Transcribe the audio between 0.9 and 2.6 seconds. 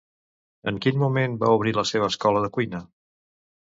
moment va obrir la seva escola de